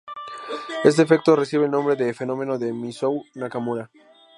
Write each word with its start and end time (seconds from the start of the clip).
Este 0.83 1.03
efecto 1.03 1.35
recibe 1.35 1.65
el 1.65 1.69
nombre 1.69 1.95
de 1.95 2.11
fenómeno 2.15 2.57
de 2.57 2.73
Mizuo-Nakamura. 2.73 3.91